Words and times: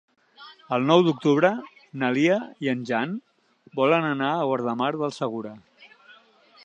El 0.77 0.85
nou 0.91 1.03
d'octubre 1.07 1.51
na 2.03 2.09
Lia 2.15 2.37
i 2.67 2.71
en 2.73 2.81
Jan 2.91 3.13
volen 3.81 4.09
anar 4.15 4.31
a 4.39 4.51
Guardamar 4.53 4.93
del 5.03 5.15
Segura. 5.23 5.57